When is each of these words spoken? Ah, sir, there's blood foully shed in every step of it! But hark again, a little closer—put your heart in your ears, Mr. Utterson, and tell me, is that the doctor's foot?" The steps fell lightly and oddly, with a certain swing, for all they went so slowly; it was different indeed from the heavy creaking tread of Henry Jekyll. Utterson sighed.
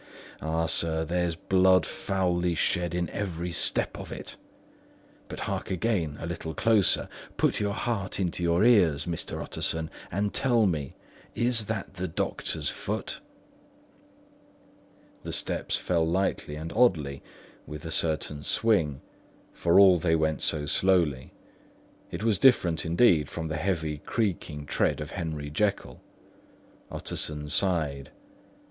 Ah, 0.41 0.65
sir, 0.65 1.05
there's 1.05 1.35
blood 1.35 1.85
foully 1.85 2.55
shed 2.55 2.95
in 2.95 3.07
every 3.11 3.51
step 3.51 3.99
of 3.99 4.11
it! 4.11 4.35
But 5.27 5.41
hark 5.41 5.69
again, 5.69 6.17
a 6.19 6.25
little 6.25 6.55
closer—put 6.55 7.59
your 7.59 7.75
heart 7.75 8.19
in 8.19 8.33
your 8.35 8.63
ears, 8.65 9.05
Mr. 9.05 9.39
Utterson, 9.39 9.91
and 10.11 10.33
tell 10.33 10.65
me, 10.65 10.95
is 11.35 11.65
that 11.67 11.93
the 11.93 12.07
doctor's 12.07 12.67
foot?" 12.67 13.19
The 15.21 15.31
steps 15.31 15.77
fell 15.77 16.03
lightly 16.07 16.55
and 16.55 16.73
oddly, 16.73 17.21
with 17.67 17.85
a 17.85 17.91
certain 17.91 18.41
swing, 18.43 19.01
for 19.53 19.79
all 19.79 19.99
they 19.99 20.15
went 20.15 20.41
so 20.41 20.65
slowly; 20.65 21.31
it 22.09 22.23
was 22.23 22.39
different 22.39 22.87
indeed 22.87 23.29
from 23.29 23.49
the 23.49 23.57
heavy 23.57 23.99
creaking 23.99 24.65
tread 24.65 24.99
of 24.99 25.11
Henry 25.11 25.51
Jekyll. 25.51 26.01
Utterson 26.89 27.47
sighed. 27.49 28.09